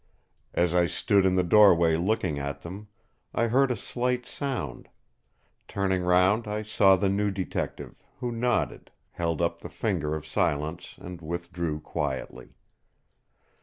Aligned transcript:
As 0.55 0.73
I 0.73 0.87
stood 0.87 1.27
in 1.27 1.35
the 1.35 1.43
doorway 1.43 1.95
looking 1.95 2.39
at 2.39 2.61
them 2.61 2.87
I 3.35 3.45
heard 3.45 3.69
a 3.69 3.77
slight 3.77 4.25
sound; 4.25 4.89
turning 5.67 6.01
round 6.01 6.47
I 6.47 6.63
saw 6.63 6.95
the 6.95 7.07
new 7.07 7.29
detective, 7.29 8.01
who 8.19 8.31
nodded, 8.31 8.89
held 9.11 9.43
up 9.43 9.61
the 9.61 9.69
finger 9.69 10.15
of 10.15 10.25
silence 10.25 10.95
and 10.97 11.21
withdrew 11.21 11.81
quietly. 11.81 12.55